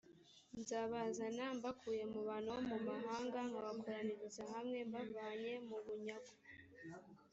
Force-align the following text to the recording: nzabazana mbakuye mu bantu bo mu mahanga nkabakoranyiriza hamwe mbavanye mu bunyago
nzabazana 0.59 1.45
mbakuye 1.57 2.03
mu 2.13 2.21
bantu 2.27 2.49
bo 2.57 2.61
mu 2.69 2.77
mahanga 2.87 3.37
nkabakoranyiriza 3.49 4.43
hamwe 4.53 4.77
mbavanye 4.89 5.53
mu 5.69 5.77
bunyago 5.85 6.33